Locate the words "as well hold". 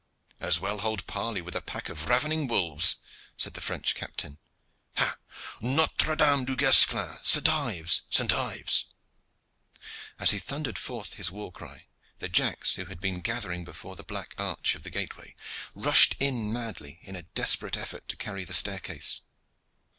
0.39-1.05